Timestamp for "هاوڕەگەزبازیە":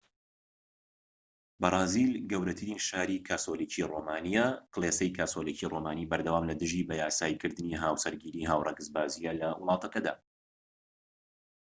8.51-9.31